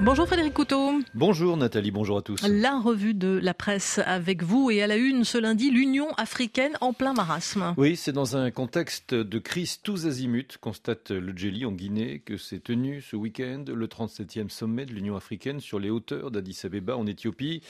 Bonjour 0.00 0.28
Frédéric 0.28 0.54
Couteau. 0.54 0.92
Bonjour 1.12 1.56
Nathalie, 1.56 1.90
bonjour 1.90 2.18
à 2.18 2.22
tous. 2.22 2.40
La 2.46 2.78
revue 2.78 3.14
de 3.14 3.40
la 3.42 3.52
presse 3.52 4.00
avec 4.06 4.44
vous 4.44 4.70
et 4.70 4.80
à 4.80 4.86
la 4.86 4.96
une 4.96 5.24
ce 5.24 5.38
lundi, 5.38 5.72
l'Union 5.72 6.12
africaine 6.12 6.78
en 6.80 6.92
plein 6.92 7.14
marasme. 7.14 7.74
Oui, 7.76 7.96
c'est 7.96 8.12
dans 8.12 8.36
un 8.36 8.52
contexte 8.52 9.12
de 9.12 9.38
crise 9.40 9.82
tous 9.82 10.06
azimuts, 10.06 10.56
constate 10.60 11.10
le 11.10 11.36
Djeli 11.36 11.66
en 11.66 11.72
Guinée, 11.72 12.20
que 12.24 12.36
s'est 12.36 12.60
tenu 12.60 13.02
ce 13.02 13.16
week-end 13.16 13.64
le 13.66 13.86
37e 13.88 14.50
sommet 14.50 14.86
de 14.86 14.92
l'Union 14.92 15.16
africaine 15.16 15.58
sur 15.58 15.80
les 15.80 15.90
hauteurs 15.90 16.30
d'Addis 16.30 16.60
Abeba 16.62 16.96
en 16.96 17.06
Éthiopie. 17.06 17.62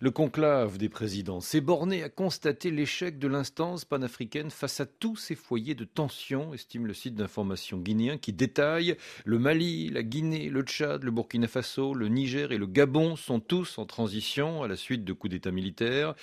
Le 0.00 0.10
conclave 0.10 0.76
des 0.76 0.90
présidents 0.90 1.40
s'est 1.40 1.62
borné 1.62 2.02
à 2.02 2.10
constater 2.10 2.70
l'échec 2.70 3.18
de 3.18 3.26
l'instance 3.26 3.86
panafricaine 3.86 4.50
face 4.50 4.80
à 4.80 4.86
tous 4.86 5.16
ces 5.16 5.34
foyers 5.34 5.74
de 5.74 5.84
tension, 5.84 6.52
estime 6.52 6.86
le 6.86 6.94
site 6.94 7.14
d'information 7.14 7.78
guinéen 7.78 8.18
qui 8.18 8.34
détaille 8.34 8.96
le 9.24 9.38
Mali, 9.38 9.88
la 9.88 10.02
Guinée, 10.02 10.50
le 10.50 10.62
Tchad, 10.62 11.04
le 11.04 11.10
Burkina 11.10 11.48
Faso 11.48 11.69
le 11.78 12.08
Niger 12.08 12.52
et 12.52 12.58
le 12.58 12.66
Gabon 12.66 13.16
sont 13.16 13.38
tous 13.38 13.78
en 13.78 13.86
transition 13.86 14.62
à 14.62 14.68
la 14.68 14.76
suite 14.76 15.04
de 15.04 15.12
coups 15.12 15.30
d'État 15.30 15.50
militaires. 15.50 16.14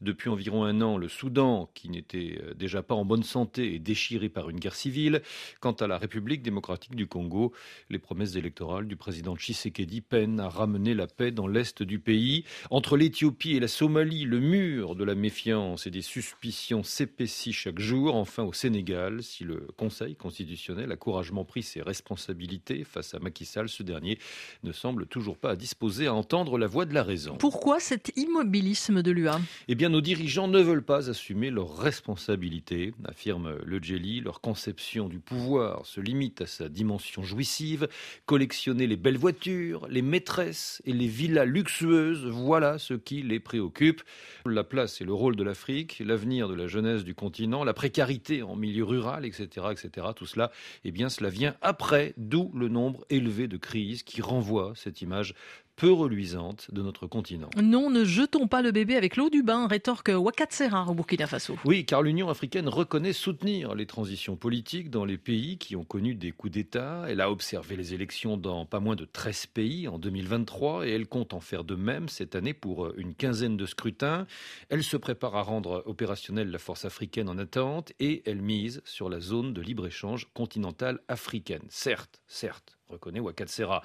Depuis 0.00 0.28
environ 0.28 0.64
un 0.64 0.80
an, 0.80 0.96
le 0.96 1.08
Soudan, 1.08 1.70
qui 1.74 1.88
n'était 1.88 2.38
euh, 2.42 2.54
déjà 2.54 2.82
pas 2.82 2.94
en 2.94 3.04
bonne 3.04 3.22
santé, 3.22 3.74
est 3.74 3.78
déchiré 3.78 4.28
par 4.28 4.50
une 4.50 4.58
guerre 4.58 4.74
civile. 4.74 5.22
Quant 5.60 5.72
à 5.72 5.86
la 5.86 5.98
République 5.98 6.42
démocratique 6.42 6.94
du 6.94 7.06
Congo, 7.06 7.52
les 7.90 7.98
promesses 7.98 8.36
électorales 8.36 8.86
du 8.86 8.96
président 8.96 9.36
Tshisekedi 9.36 10.00
peinent 10.00 10.40
à 10.40 10.48
ramener 10.48 10.94
la 10.94 11.06
paix 11.06 11.30
dans 11.30 11.46
l'est 11.46 11.82
du 11.82 11.98
pays. 11.98 12.44
Entre 12.70 12.96
l'Éthiopie 12.96 13.56
et 13.56 13.60
la 13.60 13.68
Somalie, 13.68 14.24
le 14.24 14.40
mur 14.40 14.94
de 14.94 15.04
la 15.04 15.14
méfiance 15.14 15.86
et 15.86 15.90
des 15.90 16.02
suspicions 16.02 16.82
s'épaissit 16.82 17.52
chaque 17.52 17.78
jour. 17.78 18.14
Enfin, 18.14 18.42
au 18.44 18.52
Sénégal, 18.52 19.22
si 19.22 19.44
le 19.44 19.68
Conseil 19.76 20.16
constitutionnel 20.16 20.92
a 20.92 20.96
courageusement 20.96 21.44
pris 21.44 21.62
ses 21.62 21.82
responsabilités 21.82 22.84
face 22.84 23.14
à 23.14 23.18
Macky 23.18 23.44
Sall, 23.44 23.68
ce 23.68 23.82
dernier 23.82 24.18
ne 24.62 24.72
semble 24.72 24.93
toujours 25.02 25.36
pas 25.36 25.50
à 25.50 25.56
disposer 25.56 26.06
à 26.06 26.14
entendre 26.14 26.58
la 26.58 26.66
voix 26.66 26.86
de 26.86 26.94
la 26.94 27.02
raison. 27.02 27.36
Pourquoi 27.36 27.80
cet 27.80 28.12
immobilisme 28.16 29.02
de 29.02 29.10
l'UA? 29.10 29.40
Eh 29.68 29.74
bien, 29.74 29.88
nos 29.88 30.00
dirigeants 30.00 30.48
ne 30.48 30.60
veulent 30.60 30.84
pas 30.84 31.10
assumer 31.10 31.50
leurs 31.50 31.76
responsabilités, 31.76 32.94
affirme 33.04 33.56
le 33.64 33.82
Jelly. 33.82 34.20
Leur 34.20 34.40
conception 34.40 35.08
du 35.08 35.18
pouvoir 35.18 35.84
se 35.86 36.00
limite 36.00 36.40
à 36.40 36.46
sa 36.46 36.68
dimension 36.68 37.22
jouissive. 37.22 37.88
Collectionner 38.26 38.86
les 38.86 38.96
belles 38.96 39.18
voitures, 39.18 39.86
les 39.88 40.02
maîtresses 40.02 40.80
et 40.84 40.92
les 40.92 41.08
villas 41.08 41.46
luxueuses, 41.46 42.26
voilà 42.26 42.78
ce 42.78 42.94
qui 42.94 43.22
les 43.22 43.40
préoccupe. 43.40 44.02
La 44.46 44.64
place 44.64 45.00
et 45.00 45.04
le 45.04 45.12
rôle 45.12 45.36
de 45.36 45.42
l'Afrique, 45.42 46.02
l'avenir 46.04 46.48
de 46.48 46.54
la 46.54 46.66
jeunesse 46.66 47.04
du 47.04 47.14
continent, 47.14 47.64
la 47.64 47.74
précarité 47.74 48.42
en 48.42 48.56
milieu 48.56 48.84
rural, 48.84 49.24
etc., 49.24 49.66
etc. 49.72 50.06
Tout 50.14 50.26
cela, 50.26 50.50
eh 50.84 50.90
bien, 50.90 51.08
cela 51.08 51.30
vient 51.30 51.56
après, 51.62 52.14
d'où 52.16 52.50
le 52.54 52.68
nombre 52.68 53.04
élevé 53.10 53.48
de 53.48 53.56
crises 53.56 54.02
qui 54.02 54.22
renvoient 54.22 54.72
cette 54.84 55.02
image 55.02 55.34
peu 55.76 55.90
reluisante 55.90 56.72
de 56.72 56.82
notre 56.82 57.06
continent. 57.06 57.50
Non, 57.60 57.90
ne 57.90 58.04
jetons 58.04 58.46
pas 58.46 58.62
le 58.62 58.70
bébé 58.70 58.96
avec 58.96 59.16
l'eau 59.16 59.28
du 59.28 59.42
bain, 59.42 59.66
rétorque 59.66 60.10
Wakatsera 60.14 60.86
au 60.88 60.94
Burkina 60.94 61.26
Faso. 61.26 61.56
Oui, 61.64 61.84
car 61.84 62.02
l'Union 62.02 62.28
africaine 62.28 62.68
reconnaît 62.68 63.12
soutenir 63.12 63.74
les 63.74 63.86
transitions 63.86 64.36
politiques 64.36 64.90
dans 64.90 65.04
les 65.04 65.18
pays 65.18 65.58
qui 65.58 65.74
ont 65.74 65.84
connu 65.84 66.14
des 66.14 66.30
coups 66.30 66.52
d'État. 66.52 67.04
Elle 67.08 67.20
a 67.20 67.30
observé 67.30 67.76
les 67.76 67.92
élections 67.92 68.36
dans 68.36 68.66
pas 68.66 68.78
moins 68.78 68.94
de 68.94 69.04
13 69.04 69.46
pays 69.46 69.88
en 69.88 69.98
2023 69.98 70.86
et 70.86 70.90
elle 70.90 71.08
compte 71.08 71.34
en 71.34 71.40
faire 71.40 71.64
de 71.64 71.74
même 71.74 72.08
cette 72.08 72.36
année 72.36 72.54
pour 72.54 72.96
une 72.96 73.14
quinzaine 73.14 73.56
de 73.56 73.66
scrutins. 73.66 74.26
Elle 74.68 74.84
se 74.84 74.96
prépare 74.96 75.34
à 75.34 75.42
rendre 75.42 75.82
opérationnelle 75.86 76.50
la 76.50 76.58
force 76.58 76.84
africaine 76.84 77.28
en 77.28 77.38
attente 77.38 77.92
et 77.98 78.22
elle 78.26 78.42
mise 78.42 78.80
sur 78.84 79.08
la 79.08 79.18
zone 79.18 79.52
de 79.52 79.60
libre-échange 79.60 80.28
continentale 80.34 81.00
africaine. 81.08 81.62
Certes, 81.68 82.22
certes, 82.28 82.78
reconnaît 82.94 83.20
Wakatsera. 83.20 83.82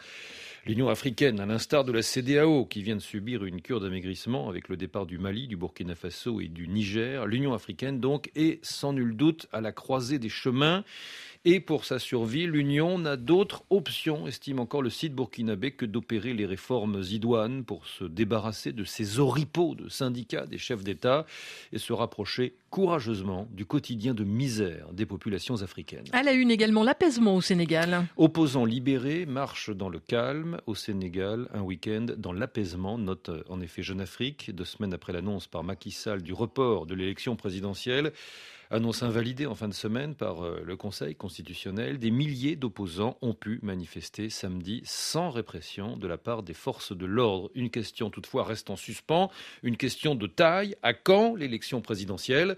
L'Union 0.66 0.90
africaine, 0.90 1.40
à 1.40 1.46
l'instar 1.46 1.84
de 1.84 1.92
la 1.92 2.02
CDAO, 2.02 2.66
qui 2.66 2.84
vient 2.84 2.96
de 2.96 3.02
subir 3.02 3.44
une 3.44 3.62
cure 3.62 3.80
d'amaigrissement 3.80 4.50
avec 4.50 4.70
le 4.70 4.78
départ 4.78 5.06
du 5.06 5.18
Mali, 5.18 5.48
du 5.48 5.58
Burkina 5.58 5.96
Faso 5.96 6.42
et 6.42 6.48
du 6.48 6.68
Niger, 6.68 7.26
l'Union 7.26 7.54
africaine 7.54 8.00
donc 8.00 8.30
est 8.36 8.64
sans 8.64 8.94
nul 8.94 9.16
doute 9.16 9.48
à 9.52 9.62
la 9.62 9.72
croisée 9.72 10.20
des 10.20 10.30
chemins. 10.30 10.84
Et 11.46 11.62
pour 11.62 11.86
sa 11.86 12.00
survie, 12.00 12.48
l'Union 12.48 13.00
n'a 13.00 13.16
d'autre 13.16 13.64
option, 13.70 14.28
estime 14.28 14.60
encore 14.60 14.82
le 14.82 14.90
site 14.90 15.16
burkinabé, 15.16 15.72
que 15.72 15.86
d'opérer 15.86 16.34
les 16.34 16.46
réformes 16.46 17.02
idoines 17.10 17.64
pour 17.64 17.88
se 17.88 18.04
débarrasser 18.04 18.74
de 18.74 18.84
ces 18.84 19.20
oripeaux 19.20 19.74
de 19.74 19.88
syndicats 19.88 20.46
des 20.46 20.58
chefs 20.58 20.84
d'État 20.84 21.26
et 21.72 21.78
se 21.78 21.94
rapprocher 21.94 22.56
courageusement 22.70 23.48
du 23.54 23.66
quotidien 23.66 24.14
de 24.14 24.26
misère 24.26 24.92
des 24.92 25.06
populations 25.06 25.62
africaines. 25.62 26.04
À 26.12 26.24
la 26.24 26.34
une 26.34 26.52
également, 26.52 26.84
l'apaisement 26.84 27.38
au 27.38 27.42
Sénégal. 27.42 28.06
Opposants 28.18 28.66
libérés 28.66 29.26
marchent 29.26 29.72
dans 29.74 29.88
le 29.88 30.00
calme. 30.00 30.60
Au 30.68 30.76
Sénégal, 30.76 31.48
un 31.54 31.62
week-end 31.62 32.08
dans 32.18 32.34
l'apaisement, 32.34 32.98
note 32.98 33.32
en 33.48 33.62
effet 33.62 33.82
Jeune 33.82 34.02
Afrique, 34.02 34.54
deux 34.54 34.66
semaines 34.66 34.94
après 34.94 35.14
l'annonce 35.14 35.48
par 35.48 35.64
Macky 35.64 35.92
Sall 35.92 36.22
du 36.22 36.34
report 36.34 36.86
de 36.86 36.96
l'élection 36.96 37.38
présidentielle. 37.38 38.12
Annonce 38.72 39.02
invalidée 39.02 39.48
en 39.48 39.56
fin 39.56 39.68
de 39.68 39.74
semaine 39.74 40.14
par 40.14 40.46
euh, 40.46 40.62
le 40.64 40.78
Conseil 40.78 41.16
constitutionnel, 41.16 41.98
des 41.98 42.12
milliers 42.12 42.56
d'opposants 42.56 43.18
ont 43.24 43.34
pu 43.34 43.58
manifester 43.64 44.30
samedi 44.30 44.84
sans 44.86 45.32
répression 45.32 45.98
de 45.98 46.08
la 46.08 46.20
part 46.20 46.44
des 46.44 46.54
forces 46.54 46.96
de 46.96 47.08
l'ordre. 47.08 47.50
Une 47.56 47.72
question 47.72 48.12
toutefois 48.12 48.44
reste 48.44 48.70
en 48.70 48.76
suspens, 48.76 49.32
une 49.64 49.76
question 49.76 50.14
de 50.14 50.28
taille. 50.28 50.76
À 50.84 50.94
quand 50.94 51.34
l'élection 51.34 51.82
présidentielle? 51.82 52.58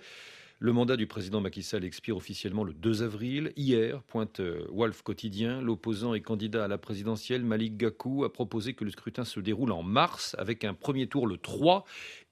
Le 0.64 0.74
mandat 0.74 0.96
du 0.96 1.08
président 1.08 1.42
Macky 1.42 1.64
Sall 1.64 1.84
expire 1.84 2.16
officiellement 2.16 2.64
le 2.64 2.74
2 2.74 3.02
avril. 3.02 3.52
Hier, 3.56 4.04
pointe 4.04 4.42
euh, 4.42 4.68
Wolf 4.70 5.02
Quotidien, 5.02 5.60
l'opposant 5.60 6.14
et 6.14 6.22
candidat 6.22 6.66
à 6.66 6.68
la 6.68 6.78
présidentielle 6.78 7.44
Malik 7.44 7.78
Gakou 7.78 8.26
a 8.26 8.32
proposé 8.32 8.76
que 8.76 8.84
le 8.84 8.92
scrutin 8.92 9.26
se 9.26 9.40
déroule 9.40 9.72
en 9.72 9.82
mars 9.82 10.36
avec 10.38 10.64
un 10.64 10.76
premier 10.76 11.08
tour 11.08 11.26
le 11.26 11.38
3 11.38 11.84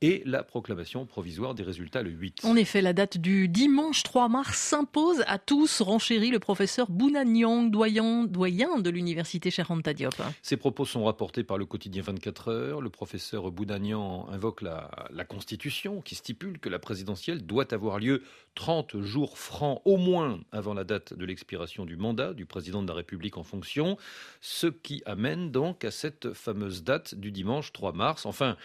et 0.01 0.21
la 0.27 0.43
proclamation 0.43 1.07
provisoire 1.07 1.55
des 1.55 1.63
résultats 1.63 2.03
le 2.03 2.11
8. 2.11 2.41
En 2.45 2.55
effet, 2.55 2.81
la 2.81 2.93
date 2.93 3.17
du 3.17 3.47
dimanche 3.47 4.03
3 4.03 4.29
mars 4.29 4.59
s'impose 4.59 5.23
à 5.25 5.39
tous, 5.39 5.81
renchérit 5.81 6.29
le 6.29 6.37
professeur 6.37 6.91
Bounanyang, 6.91 7.71
doyen, 7.71 8.25
doyen 8.25 8.77
de 8.77 8.91
l'université 8.91 9.49
Cheikh 9.49 9.65
Diop. 9.95 10.13
Ces 10.43 10.55
propos 10.57 10.85
sont 10.85 11.05
rapportés 11.05 11.43
par 11.43 11.57
le 11.57 11.65
quotidien 11.65 12.03
24 12.03 12.49
heures. 12.49 12.81
Le 12.81 12.91
professeur 12.91 13.49
Bounanyang 13.49 14.27
invoque 14.29 14.61
la, 14.61 14.91
la 15.11 15.25
Constitution 15.25 16.01
qui 16.01 16.13
stipule 16.13 16.59
que 16.59 16.69
la 16.69 16.77
présidentielle 16.77 17.43
doit 17.43 17.73
avoir 17.73 17.97
lieu 17.97 18.18
30 18.55 19.01
jours 19.01 19.37
francs 19.37 19.81
au 19.85 19.97
moins 19.97 20.39
avant 20.51 20.73
la 20.73 20.83
date 20.83 21.13
de 21.13 21.25
l'expiration 21.25 21.85
du 21.85 21.97
mandat 21.97 22.33
du 22.33 22.45
président 22.45 22.81
de 22.81 22.87
la 22.87 22.93
République 22.93 23.37
en 23.37 23.43
fonction, 23.43 23.97
ce 24.41 24.67
qui 24.67 25.01
amène 25.05 25.51
donc 25.51 25.85
à 25.85 25.91
cette 25.91 26.33
fameuse 26.33 26.83
date 26.83 27.15
du 27.15 27.31
dimanche 27.31 27.71
3 27.71 27.93
mars. 27.93 28.25
Enfin, 28.25 28.57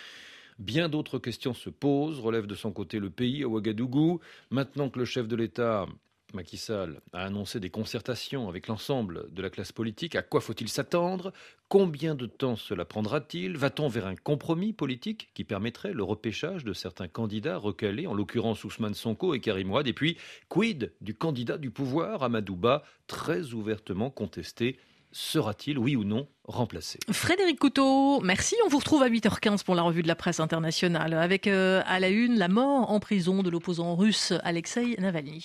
Bien 0.58 0.88
d'autres 0.88 1.18
questions 1.18 1.52
se 1.52 1.68
posent, 1.68 2.20
relève 2.20 2.46
de 2.46 2.54
son 2.54 2.70
côté 2.70 3.00
le 3.00 3.10
pays 3.10 3.42
à 3.42 3.48
Ouagadougou. 3.48 4.20
Maintenant 4.50 4.88
que 4.88 5.00
le 5.00 5.04
chef 5.04 5.26
de 5.26 5.34
l'État 5.34 5.86
Macky 6.34 6.56
Sall 6.56 7.00
a 7.12 7.24
annoncé 7.24 7.60
des 7.60 7.70
concertations 7.70 8.48
avec 8.48 8.66
l'ensemble 8.66 9.32
de 9.32 9.42
la 9.42 9.50
classe 9.50 9.72
politique. 9.72 10.16
À 10.16 10.22
quoi 10.22 10.40
faut-il 10.40 10.68
s'attendre? 10.68 11.32
Combien 11.68 12.14
de 12.14 12.26
temps 12.26 12.56
cela 12.56 12.84
prendra-t-il? 12.84 13.56
Va-t-on 13.56 13.88
vers 13.88 14.06
un 14.06 14.16
compromis 14.16 14.72
politique 14.72 15.30
qui 15.34 15.44
permettrait 15.44 15.92
le 15.92 16.02
repêchage 16.02 16.64
de 16.64 16.72
certains 16.72 17.08
candidats 17.08 17.56
recalés, 17.56 18.06
en 18.06 18.14
l'occurrence 18.14 18.64
Ousmane 18.64 18.94
Sonko 18.94 19.34
et 19.34 19.40
Karim 19.40 19.70
Ouad 19.70 19.86
Et 19.86 19.92
puis, 19.92 20.16
quid 20.48 20.92
du 21.00 21.14
candidat 21.14 21.58
du 21.58 21.70
pouvoir, 21.70 22.22
Amadouba, 22.22 22.84
très 23.06 23.52
ouvertement 23.52 24.10
contesté 24.10 24.78
sera-t-il, 25.14 25.78
oui 25.78 25.94
ou 25.94 26.02
non, 26.02 26.26
remplacé? 26.42 26.98
Frédéric 27.12 27.58
Couteau, 27.58 28.20
merci. 28.20 28.56
On 28.66 28.68
vous 28.68 28.78
retrouve 28.78 29.02
à 29.02 29.08
8h15 29.08 29.62
pour 29.64 29.76
la 29.76 29.82
revue 29.82 30.02
de 30.02 30.08
la 30.08 30.16
presse 30.16 30.40
internationale, 30.40 31.14
avec 31.14 31.46
euh, 31.46 31.82
à 31.86 32.00
la 32.00 32.08
une 32.08 32.36
la 32.36 32.48
mort 32.48 32.90
en 32.90 32.98
prison 32.98 33.42
de 33.42 33.48
l'opposant 33.48 33.94
russe 33.94 34.32
Alexei 34.42 34.96
Navalny. 34.98 35.44